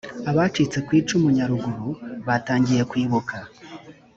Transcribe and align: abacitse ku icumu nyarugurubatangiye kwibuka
abacitse 0.29 0.77
ku 0.85 0.91
icumu 0.99 1.27
nyarugurubatangiye 1.35 2.81
kwibuka 2.89 3.35